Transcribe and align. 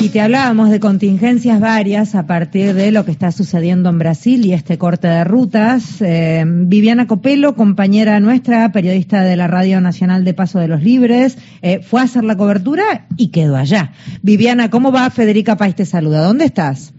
Y 0.00 0.10
te 0.10 0.20
hablábamos 0.20 0.70
de 0.70 0.78
contingencias 0.78 1.58
varias 1.58 2.14
a 2.14 2.28
partir 2.28 2.72
de 2.74 2.92
lo 2.92 3.04
que 3.04 3.10
está 3.10 3.32
sucediendo 3.32 3.90
en 3.90 3.98
Brasil 3.98 4.46
y 4.46 4.52
este 4.52 4.78
corte 4.78 5.08
de 5.08 5.24
rutas. 5.24 6.00
Eh, 6.00 6.44
Viviana 6.46 7.08
Copelo, 7.08 7.56
compañera 7.56 8.20
nuestra, 8.20 8.70
periodista 8.70 9.22
de 9.22 9.34
la 9.34 9.48
Radio 9.48 9.80
Nacional 9.80 10.24
de 10.24 10.34
Paso 10.34 10.60
de 10.60 10.68
los 10.68 10.84
Libres, 10.84 11.36
eh, 11.62 11.80
fue 11.82 12.00
a 12.00 12.04
hacer 12.04 12.22
la 12.22 12.36
cobertura 12.36 13.06
y 13.16 13.32
quedó 13.32 13.56
allá. 13.56 13.90
Viviana, 14.22 14.70
¿cómo 14.70 14.92
va? 14.92 15.10
Federica 15.10 15.56
País 15.56 15.74
te 15.74 15.84
saluda. 15.84 16.22
¿Dónde 16.22 16.44
estás? 16.44 16.94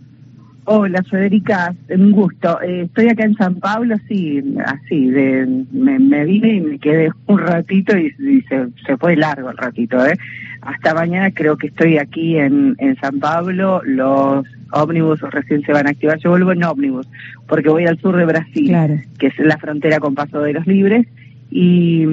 Hola 0.65 1.01
Federica, 1.01 1.73
un 1.89 2.11
gusto. 2.11 2.61
Eh, 2.61 2.81
estoy 2.83 3.07
acá 3.07 3.23
en 3.23 3.33
San 3.35 3.55
Pablo, 3.55 3.95
sí, 4.07 4.43
así, 4.65 5.09
de, 5.09 5.65
me, 5.71 6.25
vine 6.25 6.57
y 6.57 6.61
me 6.61 6.77
quedé 6.77 7.09
un 7.25 7.39
ratito 7.39 7.97
y, 7.97 8.11
se, 8.47 8.67
se, 8.85 8.97
fue 8.97 9.15
largo 9.15 9.49
el 9.49 9.57
ratito, 9.57 10.05
¿eh? 10.05 10.13
Hasta 10.61 10.93
mañana 10.93 11.31
creo 11.31 11.57
que 11.57 11.67
estoy 11.67 11.97
aquí 11.97 12.37
en, 12.37 12.75
en 12.79 12.95
San 12.97 13.19
Pablo, 13.19 13.81
los 13.85 14.45
ómnibus 14.71 15.21
recién 15.21 15.61
se 15.63 15.71
van 15.71 15.87
a 15.87 15.91
activar, 15.91 16.19
yo 16.19 16.31
vuelvo 16.31 16.51
en 16.51 16.63
ómnibus, 16.63 17.07
porque 17.47 17.69
voy 17.69 17.85
al 17.85 17.99
sur 17.99 18.15
de 18.15 18.25
Brasil, 18.25 18.75
que 19.17 19.27
es 19.27 19.39
la 19.39 19.57
frontera 19.57 19.99
con 19.99 20.15
Paso 20.15 20.41
de 20.41 20.53
los 20.53 20.67
Libres, 20.67 21.07
y, 21.51 22.05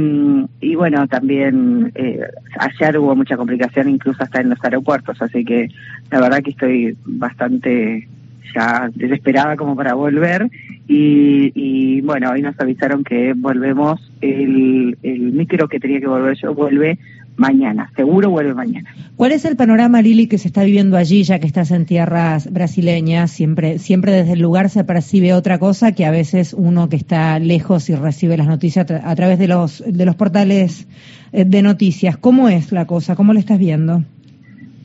y 0.60 0.74
bueno, 0.76 1.06
también 1.08 1.92
eh, 1.94 2.20
ayer 2.58 2.98
hubo 2.98 3.14
mucha 3.14 3.36
complicación 3.36 3.90
incluso 3.90 4.22
hasta 4.22 4.40
en 4.40 4.48
los 4.48 4.64
aeropuertos, 4.64 5.20
así 5.20 5.44
que 5.44 5.68
la 6.10 6.20
verdad 6.20 6.42
que 6.42 6.50
estoy 6.50 6.96
bastante 7.04 8.08
ya 8.54 8.88
desesperada 8.94 9.56
como 9.56 9.76
para 9.76 9.94
volver. 9.94 10.48
Y, 10.88 11.52
y 11.54 12.00
bueno, 12.00 12.30
hoy 12.30 12.42
nos 12.42 12.58
avisaron 12.60 13.04
que 13.04 13.34
volvemos, 13.36 14.00
el, 14.20 14.96
el 15.02 15.32
micro 15.32 15.68
que 15.68 15.80
tenía 15.80 16.00
que 16.00 16.06
volver 16.06 16.36
yo 16.36 16.54
vuelve 16.54 16.98
mañana, 17.36 17.90
seguro 17.96 18.30
vuelve 18.30 18.54
mañana. 18.54 18.94
¿Cuál 19.16 19.32
es 19.32 19.44
el 19.44 19.56
panorama, 19.56 20.02
Lili, 20.02 20.26
que 20.26 20.38
se 20.38 20.48
está 20.48 20.64
viviendo 20.64 20.96
allí, 20.96 21.22
ya 21.22 21.38
que 21.38 21.46
estás 21.46 21.70
en 21.70 21.86
tierras 21.86 22.52
brasileñas? 22.52 23.30
Siempre, 23.30 23.78
siempre 23.78 24.12
desde 24.12 24.32
el 24.32 24.40
lugar 24.40 24.70
se 24.70 24.84
percibe 24.84 25.34
otra 25.34 25.58
cosa 25.58 25.92
que 25.92 26.04
a 26.04 26.10
veces 26.10 26.54
uno 26.54 26.88
que 26.88 26.96
está 26.96 27.38
lejos 27.38 27.88
y 27.90 27.94
recibe 27.94 28.36
las 28.36 28.46
noticias 28.46 28.86
a, 28.90 29.16
través 29.16 29.38
de 29.38 29.48
los, 29.48 29.82
de 29.86 30.04
los 30.04 30.16
portales 30.16 30.88
eh, 31.32 31.44
de 31.44 31.62
noticias. 31.62 32.16
¿Cómo 32.16 32.48
es 32.48 32.72
la 32.72 32.86
cosa? 32.86 33.16
¿Cómo 33.16 33.32
lo 33.32 33.38
estás 33.38 33.58
viendo? 33.58 34.04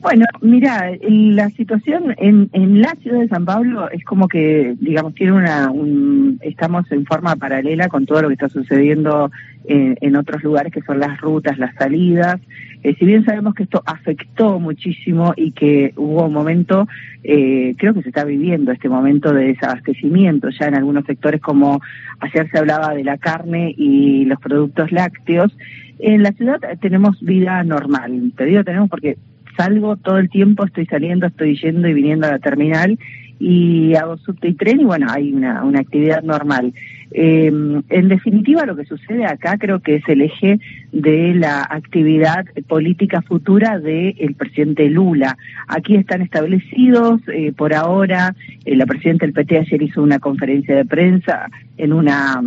Bueno, 0.02 0.26
mira, 0.42 0.92
la 1.08 1.52
situación 1.52 2.16
en, 2.18 2.50
en 2.54 2.82
la 2.82 2.96
ciudad 3.04 3.20
de 3.20 3.28
San 3.28 3.46
Pablo 3.46 3.88
es 3.92 4.04
como 4.04 4.28
que, 4.28 4.76
digamos, 4.80 5.14
tiene 5.14 5.34
una, 5.34 5.70
un, 5.70 6.40
estamos 6.42 6.92
en 6.92 7.06
forma 7.06 7.36
paralela 7.36 7.88
con 7.88 8.08
todo 8.08 8.24
lo 8.24 8.28
que 8.30 8.34
está 8.34 8.50
sucediendo 8.50 9.30
en, 9.66 10.00
en 10.02 10.16
otros 10.16 10.44
lugares, 10.44 10.74
que 10.74 10.82
son 10.82 11.00
las 11.00 11.22
rutas, 11.22 11.60
las 11.60 11.76
salidas. 11.76 12.42
Eh, 12.82 12.96
si 12.98 13.06
bien 13.06 13.24
sabemos 13.26 13.54
que 13.54 13.62
esto 13.62 13.84
afectó 13.86 14.60
muchísimo 14.60 15.34
y 15.38 15.52
que 15.52 15.94
hubo 15.96 16.26
un 16.26 16.34
momento, 16.34 16.88
eh, 17.24 17.76
creo 17.78 17.94
que 17.94 18.02
se 18.02 18.10
está 18.10 18.24
viviendo 18.24 18.72
este 18.72 18.90
momento 18.90 19.32
de 19.32 19.50
desabastecimiento 19.50 20.50
ya 20.50 20.66
en 20.66 20.76
algunos 20.76 21.06
sectores, 21.06 21.42
como 21.42 21.80
ayer 22.22 22.50
se 22.50 22.58
hablaba 22.58 22.96
de 22.96 23.04
la 23.04 23.20
carne 23.20 23.76
y 23.78 24.26
los 24.26 24.40
productos 24.40 24.92
lácteos. 24.92 25.56
En 26.00 26.24
la 26.24 26.32
ciudad 26.32 26.60
tenemos 26.82 27.22
vida 27.22 27.64
normal, 27.64 28.34
te 28.36 28.46
digo 28.46 28.64
tenemos 28.64 28.90
porque 28.90 29.18
salgo 29.56 29.98
todo 29.98 30.18
el 30.18 30.30
tiempo, 30.30 30.66
estoy 30.66 30.86
saliendo, 30.86 31.28
estoy 31.28 31.58
yendo 31.58 31.88
y 31.88 31.94
viniendo 31.94 32.28
a 32.28 32.32
la 32.32 32.40
terminal 32.40 32.98
y 33.40 33.96
hago 33.96 34.18
subte 34.18 34.50
y 34.50 34.54
tren 34.54 34.82
y 34.82 34.84
bueno, 34.84 35.08
hay 35.10 35.34
una, 35.34 35.64
una 35.64 35.80
actividad 35.80 36.22
normal. 36.22 36.74
Eh, 37.14 37.48
en 37.48 38.08
definitiva, 38.08 38.66
lo 38.66 38.76
que 38.76 38.86
sucede 38.86 39.26
acá 39.26 39.58
creo 39.58 39.80
que 39.80 39.96
es 39.96 40.04
el 40.08 40.22
eje 40.22 40.60
de 40.92 41.34
la 41.34 41.62
actividad 41.70 42.46
política 42.68 43.22
futura 43.22 43.80
del 43.80 44.36
presidente 44.38 44.90
Lula. 44.90 45.38
Aquí 45.68 45.96
están 45.96 46.22
establecidos, 46.22 47.20
eh, 47.28 47.52
por 47.52 47.74
ahora, 47.74 48.36
eh, 48.64 48.76
la 48.76 48.86
presidenta 48.86 49.26
del 49.26 49.34
PT 49.34 49.58
ayer 49.58 49.82
hizo 49.82 50.02
una 50.02 50.20
conferencia 50.20 50.76
de 50.76 50.86
prensa 50.86 51.50
en 51.78 51.92
una 51.92 52.42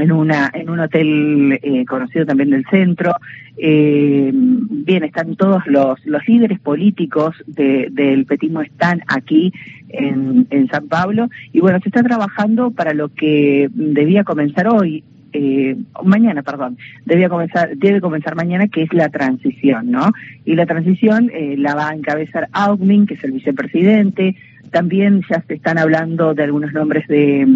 en 0.00 0.12
una 0.12 0.50
en 0.52 0.70
un 0.70 0.80
hotel 0.80 1.58
eh, 1.62 1.84
conocido 1.86 2.26
también 2.26 2.50
del 2.50 2.64
centro. 2.66 3.12
Eh, 3.56 4.30
bien 4.32 5.04
están 5.04 5.36
todos 5.36 5.66
los 5.66 6.04
los 6.06 6.26
líderes 6.26 6.58
políticos 6.60 7.36
de, 7.46 7.88
del 7.90 8.24
petismo 8.26 8.62
están 8.62 9.02
aquí 9.06 9.52
en, 9.88 10.46
en 10.50 10.68
San 10.68 10.88
Pablo. 10.88 11.28
Y 11.52 11.60
bueno 11.60 11.78
se 11.80 11.88
está 11.88 12.02
trabajando 12.02 12.70
para 12.70 12.94
lo 12.94 13.08
que 13.08 13.68
debía 13.72 14.24
comenzar 14.24 14.68
hoy 14.68 15.04
eh, 15.32 15.76
mañana, 16.02 16.42
perdón, 16.42 16.78
debía 17.04 17.28
comenzar, 17.28 17.76
debe 17.76 18.00
comenzar 18.00 18.34
mañana, 18.34 18.68
que 18.68 18.82
es 18.82 18.92
la 18.92 19.08
transición, 19.08 19.90
¿no? 19.90 20.12
Y 20.44 20.54
la 20.54 20.66
transición 20.66 21.30
eh, 21.32 21.56
la 21.56 21.74
va 21.74 21.90
a 21.90 21.94
encabezar 21.94 22.48
Augmin, 22.52 23.06
que 23.06 23.14
es 23.14 23.24
el 23.24 23.32
vicepresidente, 23.32 24.36
también 24.70 25.22
ya 25.28 25.42
se 25.46 25.54
están 25.54 25.78
hablando 25.78 26.34
de 26.34 26.44
algunos 26.44 26.72
nombres 26.72 27.06
de, 27.08 27.46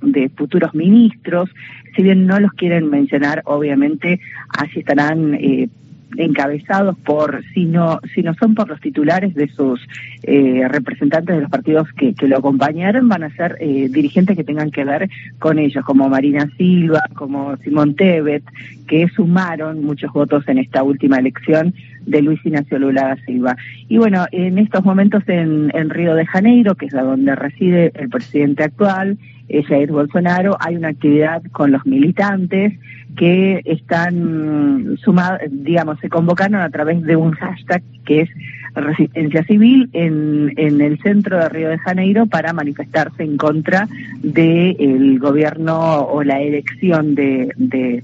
de 0.00 0.28
futuros 0.30 0.74
ministros, 0.74 1.50
si 1.94 2.02
bien 2.02 2.26
no 2.26 2.38
los 2.40 2.52
quieren 2.52 2.88
mencionar, 2.88 3.42
obviamente 3.44 4.20
así 4.48 4.80
estarán 4.80 5.34
eh, 5.34 5.68
encabezados 6.16 6.96
por, 6.98 7.42
si 7.54 7.64
no, 7.64 8.00
si 8.14 8.22
no 8.22 8.34
son 8.34 8.54
por 8.54 8.68
los 8.68 8.80
titulares 8.80 9.34
de 9.34 9.48
sus 9.48 9.80
eh, 10.22 10.66
representantes 10.68 11.36
de 11.36 11.42
los 11.42 11.50
partidos 11.50 11.88
que, 11.92 12.14
lo 12.26 12.38
acompañaron, 12.38 13.08
van 13.08 13.24
a 13.24 13.34
ser 13.36 13.56
eh, 13.60 13.88
dirigentes 13.90 14.36
que 14.36 14.44
tengan 14.44 14.70
que 14.70 14.84
ver 14.84 15.08
con 15.38 15.58
ellos, 15.58 15.84
como 15.84 16.08
Marina 16.08 16.48
Silva, 16.56 17.02
como 17.14 17.56
Simón 17.58 17.94
Tebet, 17.94 18.44
que 18.86 19.08
sumaron 19.08 19.84
muchos 19.84 20.12
votos 20.12 20.46
en 20.48 20.58
esta 20.58 20.82
última 20.82 21.18
elección 21.18 21.74
de 22.06 22.22
Luis 22.22 22.44
Ignacio 22.44 22.78
Lula 22.78 23.08
da 23.08 23.16
Silva. 23.24 23.56
Y 23.88 23.98
bueno, 23.98 24.26
en 24.32 24.58
estos 24.58 24.84
momentos 24.84 25.22
en, 25.28 25.70
en 25.74 25.90
Río 25.90 26.14
de 26.14 26.26
Janeiro, 26.26 26.74
que 26.74 26.86
es 26.86 26.92
donde 26.92 27.34
reside 27.34 27.92
el 27.94 28.08
presidente 28.08 28.64
actual, 28.64 29.18
Jair 29.60 29.92
Bolsonaro, 29.92 30.56
hay 30.58 30.76
una 30.76 30.88
actividad 30.88 31.42
con 31.52 31.72
los 31.72 31.84
militantes 31.84 32.72
que 33.16 33.60
están 33.64 34.96
sumados, 35.02 35.40
digamos, 35.50 35.98
se 36.00 36.08
convocaron 36.08 36.60
a 36.60 36.70
través 36.70 37.02
de 37.02 37.16
un 37.16 37.32
hashtag 37.32 37.82
que 38.06 38.22
es 38.22 38.30
Resistencia 38.74 39.44
Civil 39.44 39.90
en, 39.92 40.52
en 40.56 40.80
el 40.80 40.98
centro 41.00 41.38
de 41.38 41.48
Río 41.48 41.68
de 41.68 41.78
Janeiro 41.78 42.26
para 42.26 42.52
manifestarse 42.52 43.22
en 43.22 43.36
contra 43.36 43.86
del 44.22 44.76
el 44.78 45.18
gobierno 45.18 46.04
o 46.04 46.22
la 46.22 46.40
elección 46.40 47.14
de, 47.14 47.52
de 47.56 48.02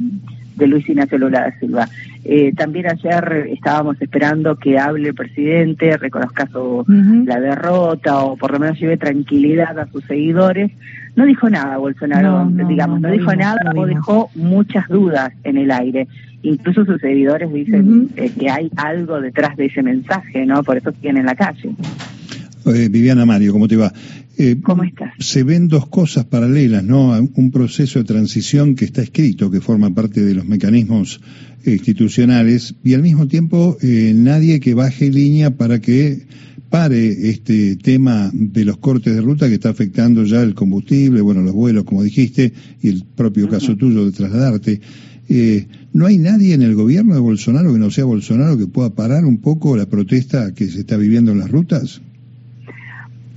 de 0.59 0.67
Luis 0.67 0.89
Ignacio 0.89 1.19
Lula 1.19 1.41
da 1.41 1.59
Silva. 1.59 1.89
Eh, 2.25 2.53
también 2.55 2.87
ayer 2.87 3.49
estábamos 3.51 4.01
esperando 4.03 4.57
que 4.57 4.79
hable 4.79 5.09
el 5.09 5.15
presidente, 5.15 5.97
reconozca 5.97 6.47
su, 6.49 6.85
la 7.27 7.41
derrota 7.41 8.19
o 8.19 8.37
por 8.37 8.53
lo 8.53 8.59
menos 8.59 8.79
lleve 8.79 8.97
tranquilidad 8.97 9.79
a 9.79 9.87
sus 9.87 10.05
seguidores. 10.05 10.71
No 11.17 11.25
dijo 11.25 11.49
nada 11.49 11.79
Bolsonaro, 11.79 12.49
digamos, 12.69 13.01
no, 13.01 13.11
dijo 13.11 13.35
nada 13.35 13.59
o 13.75 13.87
dejó 13.87 14.31
muchas 14.35 14.87
dudas 14.89 15.33
en 15.45 15.57
el 15.57 15.71
aire. 15.71 16.07
Incluso 16.43 16.85
sus 16.85 17.01
seguidores 17.01 17.53
dicen 17.53 18.11
eh, 18.17 18.31
que 18.39 18.49
hay 18.51 18.71
algo 18.77 19.21
detrás 19.21 19.57
de 19.57 19.67
ese 19.67 19.83
mensaje, 19.83 20.47
¿no? 20.47 20.63
Por 20.63 20.77
eso 20.77 20.93
siguen 20.93 21.17
en 21.17 21.27
la 21.27 21.35
calle. 21.35 21.71
Eh, 22.67 22.89
Viviana 22.91 23.25
Mario, 23.25 23.53
¿cómo 23.53 23.67
te 23.67 23.77
va? 23.77 23.93
Eh, 24.41 24.56
¿Cómo 24.62 24.84
estás? 24.84 25.12
Se 25.19 25.43
ven 25.43 25.66
dos 25.66 25.88
cosas 25.88 26.25
paralelas, 26.25 26.84
¿no? 26.84 27.10
Un 27.34 27.50
proceso 27.50 27.99
de 27.99 28.04
transición 28.04 28.76
que 28.76 28.84
está 28.84 29.03
escrito, 29.03 29.50
que 29.50 29.60
forma 29.60 29.93
parte 29.93 30.25
de 30.25 30.32
los 30.32 30.47
mecanismos 30.47 31.21
institucionales, 31.66 32.77
y 32.84 32.94
al 32.94 33.03
mismo 33.03 33.27
tiempo 33.27 33.77
eh, 33.82 34.12
nadie 34.15 34.60
que 34.60 34.75
baje 34.75 35.10
línea 35.10 35.56
para 35.56 35.81
que 35.81 36.28
pare 36.71 37.31
este 37.31 37.75
tema 37.77 38.31
de 38.32 38.65
los 38.65 38.77
cortes 38.77 39.12
de 39.12 39.22
ruta 39.22 39.48
que 39.48 39.54
está 39.54 39.71
afectando 39.71 40.22
ya 40.22 40.41
el 40.43 40.54
combustible, 40.54 41.21
bueno, 41.21 41.43
los 41.43 41.54
vuelos, 41.54 41.82
como 41.82 42.04
dijiste, 42.04 42.53
y 42.81 42.91
el 42.91 43.04
propio 43.16 43.48
caso 43.48 43.75
tuyo 43.77 44.04
de 44.04 44.12
trasladarte. 44.12 44.81
Eh, 45.28 45.66
¿No 45.93 46.06
hay 46.06 46.19
nadie 46.19 46.54
en 46.54 46.62
el 46.62 46.77
gobierno 46.77 47.15
de 47.15 47.21
Bolsonaro 47.21 47.72
que 47.72 47.78
no 47.81 47.91
sea 47.91 48.04
Bolsonaro 48.04 48.56
que 48.56 48.69
pueda 48.69 48.91
parar 48.91 49.25
un 49.25 49.39
poco 49.39 49.77
la 49.77 49.86
protesta 49.86 50.54
que 50.54 50.68
se 50.68 50.80
está 50.80 50.97
viviendo 50.97 51.33
en 51.33 51.41
las 51.41 51.51
rutas? 51.51 52.03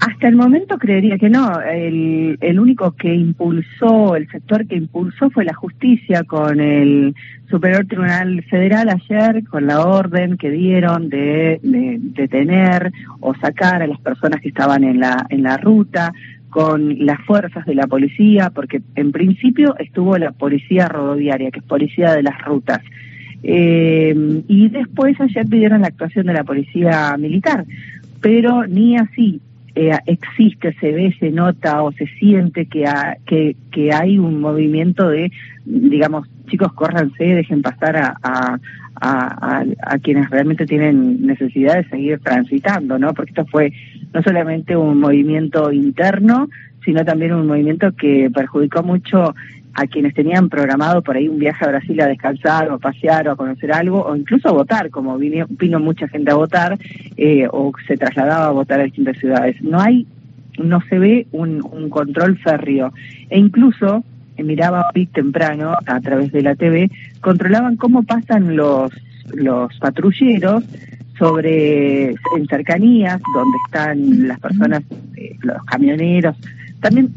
Hasta 0.02 0.28
el 0.28 0.36
momento 0.36 0.80
creería 0.80 1.20
que 1.20 1.30
no. 1.30 1.62
El, 1.62 2.36
el 2.42 2.60
único 2.60 2.94
que 2.94 3.14
impulsó, 3.14 4.16
el 4.16 4.28
sector 4.32 4.66
que 4.66 4.76
impulsó 4.76 5.30
fue 5.30 5.46
la 5.46 5.54
justicia 5.54 6.24
con 6.24 6.60
el 6.60 7.14
Superior 7.52 7.86
Tribunal 7.86 8.42
Federal 8.50 8.90
ayer, 8.90 9.44
con 9.48 9.68
la 9.68 9.86
orden 9.86 10.38
que 10.38 10.50
dieron 10.50 11.08
de, 11.10 11.60
detener 11.62 12.92
o 13.20 13.36
sacar 13.36 13.84
a 13.84 13.88
las 13.88 14.00
personas 14.00 14.42
que 14.42 14.50
estaban 14.50 14.84
en 14.84 15.00
la, 15.00 15.28
en 15.30 15.44
la 15.44 15.58
ruta, 15.58 16.12
con 16.50 17.06
las 17.06 17.22
fuerzas 17.22 17.64
de 17.68 17.76
la 17.76 17.86
policía, 17.86 18.50
porque 18.50 18.82
en 18.96 19.12
principio 19.12 19.76
estuvo 19.78 20.18
la 20.18 20.32
policía 20.32 20.88
rodoviaria, 20.88 21.52
que 21.52 21.60
es 21.60 21.66
policía 21.66 22.14
de 22.14 22.24
las 22.24 22.44
rutas. 22.44 22.82
Eh, 23.44 24.16
y 24.48 24.70
después 24.70 25.22
ayer 25.22 25.46
pidieron 25.46 25.82
la 25.82 25.90
actuación 25.90 26.26
de 26.26 26.34
la 26.34 26.44
policía 26.44 27.16
militar, 27.20 27.66
pero 28.20 28.66
ni 28.66 28.98
así 28.98 29.40
eh, 29.76 29.98
existe, 30.06 30.74
se 30.80 30.92
ve, 30.92 31.16
se 31.20 31.32
nota 31.32 31.84
o 31.84 31.92
se 31.92 32.08
siente 32.08 32.66
que, 32.66 32.86
que, 33.26 33.56
que 33.72 33.94
hay 33.94 34.18
un 34.18 34.42
movimiento 34.42 35.10
de, 35.10 35.32
digamos, 35.66 36.28
chicos, 36.48 36.74
córranse, 36.74 37.24
dejen 37.24 37.62
pasar 37.62 37.96
a, 37.96 38.60
a, 39.02 39.98
quienes 40.04 40.30
realmente 40.30 40.66
tienen 40.66 41.26
necesidad 41.26 41.76
de 41.76 41.90
seguir 41.90 42.20
transitando, 42.20 43.00
¿no? 43.00 43.14
Porque 43.14 43.32
esto 43.32 43.46
fue 43.46 43.74
no 44.14 44.22
solamente 44.22 44.76
un 44.76 45.00
movimiento 45.00 45.72
interno, 45.72 46.50
sino 46.84 47.04
también 47.06 47.34
un 47.34 47.48
movimiento 47.48 47.92
que 47.94 48.30
perjudicó 48.34 48.84
mucho 48.84 49.34
a 49.74 49.88
quienes 49.88 50.14
tenían 50.14 50.50
programado 50.50 51.02
por 51.02 51.16
ahí 51.16 51.28
un 51.28 51.40
viaje 51.40 51.64
a 51.64 51.70
Brasil 51.70 52.02
a 52.02 52.08
descansar 52.08 52.70
o 52.70 52.76
a 52.76 52.80
pasear 52.80 53.28
o 53.28 53.32
a 53.32 53.36
conocer 53.36 53.72
algo 53.72 54.04
o 54.04 54.16
incluso 54.16 54.50
a 54.50 54.52
votar, 54.52 54.90
como 54.90 55.18
vino, 55.18 55.46
vino 55.50 55.80
mucha 55.80 56.08
gente 56.08 56.32
a 56.32 56.36
votar 56.36 56.78
eh, 57.18 57.48
o 57.52 57.72
se 57.88 57.98
trasladaba 57.98 58.48
a 58.48 58.52
votar 58.52 58.80
a 58.80 58.84
distintas 58.84 59.18
ciudades. 59.18 59.62
No 59.62 59.80
hay, 59.80 60.08
no 60.58 60.82
se 60.90 61.00
ve 61.00 61.28
un, 61.32 61.62
un 61.72 61.90
control 61.90 62.38
férreo 62.38 62.94
e 63.30 63.40
incluso 63.40 64.04
eh, 64.38 64.44
miraba 64.44 64.90
hoy 64.94 65.06
temprano 65.08 65.74
a 65.86 66.00
través 66.02 66.32
de 66.32 66.42
la 66.42 66.56
TV 66.56 66.90
controlaban 67.22 67.78
cómo 67.78 68.04
pasan 68.04 68.56
los 68.56 68.92
los 69.34 69.78
patrulleros 69.80 70.64
sobre 71.18 72.10
en 72.10 72.48
cercanías 72.50 73.22
donde 73.34 73.58
están 73.68 74.28
las 74.28 74.40
personas, 74.40 74.82
eh, 75.16 75.36
los 75.42 75.64
camioneros, 75.66 76.36
también 76.82 77.14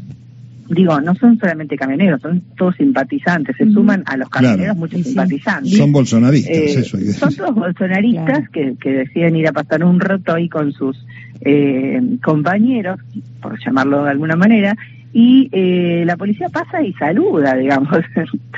digo, 0.69 0.99
no 1.01 1.15
son 1.15 1.37
solamente 1.37 1.75
camioneros, 1.77 2.21
son 2.21 2.41
todos 2.57 2.75
simpatizantes, 2.75 3.55
se 3.57 3.69
suman 3.71 4.03
a 4.05 4.17
los 4.17 4.29
camioneros 4.29 4.75
muchos 4.75 5.01
simpatizantes. 5.01 5.77
Son 5.77 5.91
bolsonaristas, 5.91 6.55
eh, 6.55 6.79
eso. 6.79 6.97
Son 7.13 7.35
todos 7.35 7.55
bolsonaristas 7.55 8.49
que, 8.49 8.75
que 8.79 8.91
deciden 8.91 9.35
ir 9.35 9.47
a 9.47 9.53
pasar 9.53 9.83
un 9.83 9.99
rato 9.99 10.33
ahí 10.33 10.49
con 10.49 10.71
sus 10.71 11.05
eh, 11.41 12.01
compañeros, 12.23 12.99
por 13.41 13.59
llamarlo 13.63 14.03
de 14.03 14.11
alguna 14.11 14.35
manera, 14.35 14.75
y 15.17 15.47
eh, 15.53 16.03
la 16.05 16.17
policía 16.17 16.49
pasa 16.49 16.83
y 16.83 16.91
saluda, 16.91 17.55
digamos. 17.55 17.87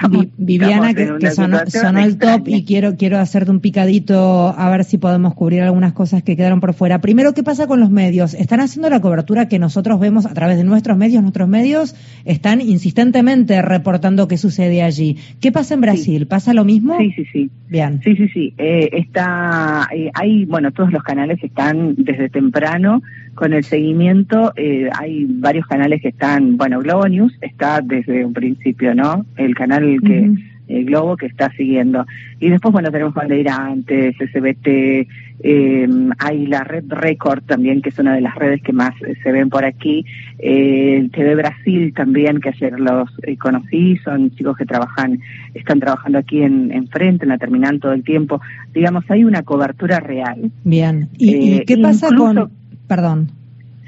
Viviana, 0.40 0.92
que, 0.96 1.30
sonó, 1.30 1.60
el 2.00 2.18
top 2.18 2.48
y 2.48 2.66
quiero, 2.66 2.96
quiero 2.96 3.20
hacerte 3.20 3.52
un 3.52 3.60
picadito 3.60 4.56
a 4.58 4.68
ver 4.72 4.84
si 4.84 4.98
podemos 4.98 5.36
cubrir 5.36 5.62
algunas 5.62 5.94
cosas 5.94 6.24
que 6.24 6.36
quedaron 6.36 6.60
por 6.60 6.74
fuera. 6.74 7.00
Primero, 7.00 7.36
¿qué 7.36 7.44
pasa 7.44 7.68
con 7.68 7.80
los 7.80 7.92
medios? 7.92 8.34
¿Están 8.34 8.60
haciendo 8.60 8.90
la 8.90 9.02
cobertura 9.02 9.48
que 9.48 9.60
nosotros 9.60 10.00
vemos 10.00 10.26
a 10.26 10.34
través 10.34 10.58
de 10.58 10.64
nuestros 10.64 10.98
medios? 10.98 11.22
Nuestros 11.22 11.48
medios 11.48 11.96
están 12.26 12.60
insistentemente 12.60 13.62
reportando 13.62 14.28
qué 14.28 14.40
sucede 14.40 14.82
allí. 14.82 15.18
¿Qué 15.40 15.52
pasa 15.52 15.76
en 15.76 15.82
Brasil? 15.82 16.26
¿Pasa 16.26 16.56
lo 16.56 16.66
mismo? 16.66 16.98
Sí, 16.98 17.12
sí, 17.12 17.26
sí. 17.32 17.52
Bien. 17.70 18.00
Sí, 18.04 18.16
sí, 18.16 18.30
sí. 18.30 18.54
Eh, 18.58 18.90
está, 18.94 19.88
eh, 19.94 20.10
hay, 20.14 20.46
bueno, 20.46 20.72
todos 20.72 20.92
los 20.92 21.04
canales 21.04 21.38
están 21.44 21.94
desde 21.98 22.30
temprano 22.30 23.04
con 23.36 23.54
el 23.54 23.64
seguimiento. 23.64 24.54
Eh, 24.56 24.90
hay 24.98 25.26
varios 25.30 25.66
canales 25.68 26.02
que 26.02 26.10
están, 26.10 26.47
bueno, 26.56 26.80
Globo 26.80 27.08
News 27.08 27.34
está 27.42 27.82
desde 27.82 28.24
un 28.26 28.34
principio, 28.34 28.96
¿no? 28.96 29.26
El 29.36 29.56
canal 29.56 30.00
que 30.06 30.32
el 30.68 30.86
Globo 30.86 31.18
que 31.18 31.28
está 31.28 31.52
siguiendo. 31.52 32.06
Y 32.40 32.50
después, 32.50 32.72
bueno, 32.72 32.92
tenemos 32.92 33.14
Bandeirantes, 33.14 34.16
SBT, 34.18 35.08
eh, 35.40 35.88
hay 36.18 36.48
la 36.48 36.64
red 36.64 36.86
Record 36.88 37.44
también, 37.44 37.82
que 37.82 37.90
es 37.90 38.00
una 38.00 38.14
de 38.14 38.22
las 38.22 38.36
redes 38.36 38.62
que 38.62 38.74
más 38.74 38.94
se 39.24 39.32
ven 39.32 39.50
por 39.50 39.66
aquí. 39.66 40.06
Eh, 40.40 41.08
TV 41.12 41.36
Brasil 41.36 41.94
también, 41.96 42.40
que 42.40 42.50
ayer 42.50 42.80
los 42.80 43.10
eh, 43.24 43.38
conocí, 43.38 43.98
son 43.98 44.32
chicos 44.32 44.58
que 44.58 44.66
trabajan, 44.66 45.20
están 45.54 45.80
trabajando 45.80 46.20
aquí 46.20 46.42
en, 46.42 46.72
en 46.72 46.88
frente, 46.88 47.26
en 47.26 47.30
la 47.30 47.38
terminal 47.38 47.80
todo 47.80 47.94
el 47.94 48.04
tiempo. 48.04 48.42
Digamos, 48.74 49.06
hay 49.10 49.24
una 49.24 49.44
cobertura 49.44 50.00
real. 50.00 50.52
Bien. 50.64 51.10
¿Y, 51.18 51.64
qué 51.66 51.78
pasa 51.78 52.10
con...? 52.16 52.52
Perdón. 52.88 53.37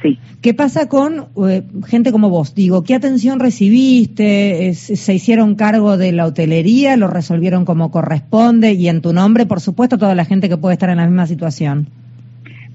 Sí. 0.02 0.18
¿Qué 0.42 0.54
pasa 0.54 0.88
con 0.88 1.26
eh, 1.48 1.64
gente 1.86 2.12
como 2.12 2.30
vos? 2.30 2.56
Digo, 2.56 2.84
¿qué 2.84 2.96
atención 2.96 3.40
recibiste? 3.40 4.74
¿Se 4.74 5.14
hicieron 5.14 5.56
cargo 5.56 5.98
de 5.98 6.14
la 6.14 6.26
hotelería? 6.26 6.96
¿Lo 6.96 7.08
resolvieron 7.08 7.66
como 7.66 7.92
corresponde? 7.92 8.74
Y 8.74 8.88
en 8.88 9.02
tu 9.02 9.12
nombre, 9.12 9.46
por 9.46 9.60
supuesto, 9.60 9.98
toda 9.98 10.16
la 10.16 10.24
gente 10.24 10.48
que 10.48 10.58
puede 10.58 10.74
estar 10.74 10.90
en 10.90 10.98
la 10.98 11.06
misma 11.06 11.28
situación. 11.28 11.88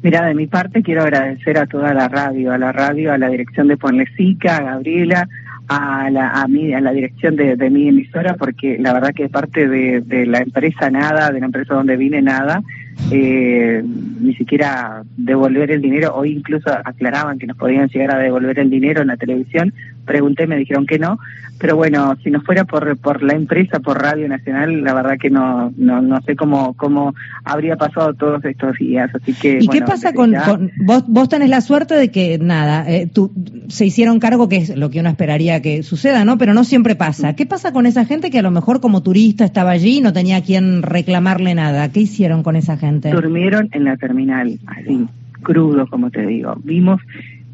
Mira, 0.03 0.27
de 0.27 0.35
mi 0.35 0.47
parte 0.47 0.83
quiero 0.83 1.01
agradecer 1.01 1.57
a 1.57 1.67
toda 1.67 1.95
la 1.95 2.09
radio, 2.09 2.53
a 2.53 2.59
la 2.59 2.73
radio, 2.73 3.11
a 3.11 3.17
la 3.17 3.31
dirección 3.31 3.69
de 3.69 3.79
Ponlecica, 3.79 4.59
a 4.59 4.63
Gabriela, 4.63 5.27
a 5.67 6.11
la, 6.11 6.31
a, 6.31 6.47
mí, 6.47 6.75
a 6.75 6.81
la 6.83 6.93
dirección 6.93 7.37
de, 7.37 7.57
de 7.57 7.71
mi 7.71 7.89
emisora, 7.89 8.35
porque 8.35 8.77
la 8.79 8.93
verdad 8.93 9.15
que 9.15 9.31
parte 9.31 9.67
de, 9.67 10.03
de 10.03 10.27
la 10.27 10.41
empresa 10.41 10.91
nada, 10.91 11.31
de 11.31 11.41
la 11.41 11.47
empresa 11.47 11.73
donde 11.73 11.97
vine 11.97 12.21
nada, 12.21 12.63
eh, 13.11 13.83
ni 13.85 14.35
siquiera 14.35 15.03
devolver 15.17 15.71
el 15.71 15.83
dinero, 15.83 16.15
hoy 16.15 16.33
incluso 16.33 16.71
aclaraban 16.71 17.39
que 17.39 17.47
nos 17.47 17.57
podían 17.57 17.89
llegar 17.89 18.13
a 18.13 18.19
devolver 18.19 18.59
el 18.59 18.71
dinero 18.71 19.03
en 19.03 19.09
la 19.09 19.17
televisión, 19.17 19.73
pregunté, 20.05 20.47
me 20.47 20.57
dijeron 20.57 20.87
que 20.87 20.99
no, 20.99 21.19
pero 21.59 21.77
bueno, 21.77 22.17
si 22.23 22.31
no 22.31 22.41
fuera 22.43 22.65
por, 22.65 22.97
por 22.99 23.23
la 23.23 23.35
empresa, 23.35 23.81
por 23.81 24.01
Radio 24.01 24.29
Nacional, 24.29 24.83
la 24.83 24.93
verdad 24.93 25.17
que 25.19 25.31
no, 25.31 25.73
no, 25.77 26.03
no 26.03 26.21
sé 26.23 26.37
cómo, 26.37 26.75
cómo 26.75 27.15
habría 27.45 27.77
pasado 27.77 28.13
todos 28.15 28.45
estos 28.45 28.77
días, 28.77 29.11
así 29.15 29.33
que... 29.35 29.59
¿Y 29.61 29.69
qué 29.69 29.83
pasa 29.83 30.13
con, 30.13 30.35
vos, 30.85 31.05
vos 31.07 31.29
tenés 31.29 31.49
la 31.49 31.61
suerte 31.61 31.95
de 31.95 32.11
que, 32.11 32.39
nada, 32.39 32.85
eh, 32.91 33.09
tú, 33.11 33.33
se 33.69 33.87
hicieron 33.87 34.21
cargo, 34.21 34.49
que 34.49 34.57
es 34.57 34.77
lo 34.77 34.91
que 34.91 35.01
uno 35.01 35.09
esperaría 35.09 35.63
que 35.63 35.83
suceda, 35.83 36.25
¿no? 36.25 36.39
Pero 36.39 36.55
no 36.55 36.65
siempre 36.65 36.97
pasa. 36.97 37.35
¿Qué 37.35 37.47
pasa 37.47 37.73
con 37.73 37.87
esa 37.87 38.05
gente 38.05 38.31
que 38.31 38.41
a 38.41 38.43
lo 38.43 38.51
mejor 38.51 38.81
como 38.81 39.03
turista 39.03 39.45
estaba 39.45 39.71
allí 39.71 39.99
y 39.99 40.01
no 40.01 40.13
tenía 40.13 40.39
a 40.39 40.43
quien 40.43 40.83
reclamarle 40.83 41.55
nada? 41.55 41.89
¿Qué 41.91 42.01
hicieron 42.01 42.43
con 42.43 42.57
esa 42.57 42.77
gente? 42.77 42.84
Durmieron 43.13 43.69
en 43.73 43.85
la 43.85 43.97
terminal, 43.97 44.59
así, 44.67 45.07
crudo, 45.43 45.87
como 45.87 46.11
te 46.11 46.27
digo. 46.27 46.55
Vimos 46.63 47.01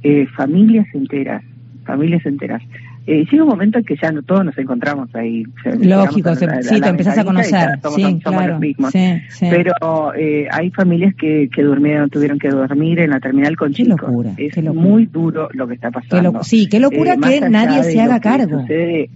eh, 0.02 0.26
familias 0.36 0.86
enteras, 0.94 1.42
familias 1.84 2.24
enteras. 2.26 2.62
Eh, 3.06 3.24
llega 3.30 3.42
un 3.42 3.48
momento 3.48 3.78
en 3.78 3.84
que 3.84 3.96
ya 4.00 4.12
no 4.12 4.22
todos 4.22 4.44
nos 4.44 4.56
encontramos 4.58 5.12
ahí. 5.14 5.44
Lógico, 5.80 6.34
sí, 6.36 6.80
te 6.80 6.88
empezás 6.88 7.18
a 7.18 7.24
conocer. 7.24 7.70
sí, 7.94 8.20
claro, 8.22 8.52
los 8.52 8.60
mismos. 8.60 8.92
Pero 9.40 10.14
eh, 10.14 10.46
hay 10.50 10.70
familias 10.70 11.14
que, 11.14 11.48
que 11.52 11.62
durmieron, 11.62 12.10
tuvieron 12.10 12.38
que 12.38 12.50
dormir 12.50 13.00
en 13.00 13.10
la 13.10 13.18
terminal 13.18 13.56
con 13.56 13.70
qué 13.70 13.84
chicos. 13.84 14.00
Locura, 14.02 14.32
es 14.36 14.62
muy 14.62 15.06
duro 15.06 15.48
lo 15.54 15.66
que 15.66 15.74
está 15.74 15.90
pasando. 15.90 16.42
sí, 16.42 16.68
qué 16.68 16.78
locura 16.78 17.14
eh, 17.14 17.18
que 17.20 17.48
nadie 17.48 17.82
se 17.84 18.00
haga 18.00 18.20
cargo. 18.20 18.60
Sucede, 18.60 19.10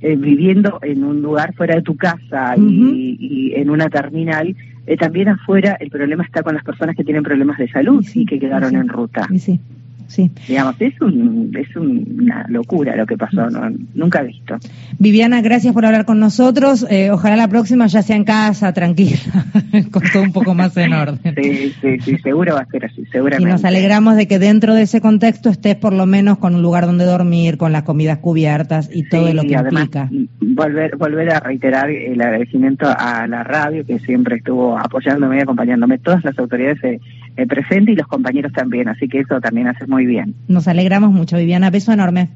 eh, 0.00 0.16
viviendo 0.16 0.78
en 0.82 1.04
un 1.04 1.20
lugar 1.22 1.54
fuera 1.54 1.74
de 1.74 1.82
tu 1.82 1.96
casa 1.96 2.54
y, 2.56 3.16
y, 3.20 3.54
en 3.54 3.68
una 3.70 3.88
terminal, 3.88 4.56
eh, 4.86 4.96
también 4.96 5.28
afuera 5.28 5.76
el 5.78 5.90
problema 5.90 6.24
está 6.24 6.42
con 6.42 6.54
las 6.54 6.64
personas 6.64 6.96
que 6.96 7.04
tienen 7.04 7.22
problemas 7.22 7.58
de 7.58 7.68
salud 7.68 8.04
y 8.14 8.24
que 8.24 8.38
quedaron 8.38 8.76
en 8.76 8.88
ruta. 8.88 9.28
Sí, 9.36 9.60
sí. 10.10 10.30
Digamos, 10.48 10.74
es, 10.80 11.00
un, 11.00 11.50
es 11.56 11.74
una 11.76 12.46
locura 12.48 12.96
lo 12.96 13.06
que 13.06 13.16
pasó, 13.16 13.48
¿no? 13.48 13.70
nunca 13.94 14.22
visto. 14.22 14.56
Viviana, 14.98 15.40
gracias 15.40 15.72
por 15.72 15.86
hablar 15.86 16.04
con 16.04 16.18
nosotros. 16.18 16.84
Eh, 16.90 17.10
ojalá 17.10 17.36
la 17.36 17.48
próxima 17.48 17.86
ya 17.86 18.02
sea 18.02 18.16
en 18.16 18.24
casa, 18.24 18.72
tranquila, 18.72 19.18
con 19.90 20.02
todo 20.12 20.22
un 20.22 20.32
poco 20.32 20.54
más 20.54 20.76
en 20.76 20.92
orden. 20.92 21.34
Sí, 21.36 21.72
sí, 21.80 22.00
sí, 22.00 22.18
seguro 22.18 22.54
va 22.54 22.62
a 22.62 22.66
ser 22.66 22.86
así, 22.86 23.04
seguramente. 23.06 23.48
Y 23.48 23.52
nos 23.52 23.64
alegramos 23.64 24.16
de 24.16 24.26
que 24.26 24.38
dentro 24.38 24.74
de 24.74 24.82
ese 24.82 25.00
contexto 25.00 25.48
estés 25.48 25.76
por 25.76 25.92
lo 25.92 26.06
menos 26.06 26.38
con 26.38 26.54
un 26.54 26.62
lugar 26.62 26.86
donde 26.86 27.04
dormir, 27.04 27.56
con 27.56 27.72
las 27.72 27.84
comidas 27.84 28.18
cubiertas 28.18 28.90
y 28.92 29.08
todo 29.08 29.32
lo 29.32 29.42
que 29.42 29.52
implica. 29.52 30.08
Volver, 30.40 30.96
volver 30.96 31.30
a 31.30 31.40
reiterar 31.40 31.90
el 31.90 32.20
agradecimiento 32.20 32.86
a 32.88 33.26
la 33.26 33.44
radio 33.44 33.84
que 33.86 33.98
siempre 34.00 34.36
estuvo 34.36 34.76
apoyándome 34.76 35.38
y 35.38 35.40
acompañándome, 35.40 35.98
todas 35.98 36.24
las 36.24 36.38
autoridades 36.38 36.82
eh, 36.84 37.00
eh 37.36 37.46
presentes 37.46 37.94
y 37.94 37.96
los 37.96 38.06
compañeros 38.06 38.52
también, 38.52 38.88
así 38.88 39.08
que 39.08 39.20
eso 39.20 39.40
también 39.40 39.68
hace 39.68 39.86
muy 39.86 40.06
bien. 40.06 40.34
Nos 40.48 40.68
alegramos 40.68 41.12
mucho, 41.12 41.36
Viviana. 41.36 41.70
Beso 41.70 41.92
enorme. 41.92 42.30